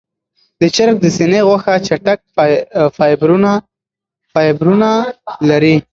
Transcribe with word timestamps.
د 0.59 0.61
چرګ 0.75 0.95
د 1.01 1.05
سینې 1.17 1.41
غوښه 1.47 1.73
چټک 1.87 2.19
فایبرونه 4.33 4.89
لري. 5.49 5.75